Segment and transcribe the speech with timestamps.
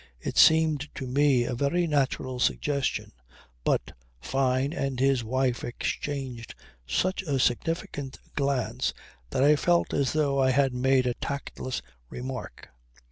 [0.19, 3.11] It seemed to me a very natural suggestion;
[3.63, 6.55] but Fyne and his wife exchanged
[6.87, 8.95] such a significant glance
[9.29, 12.69] that I felt as though I had made a tactless remark.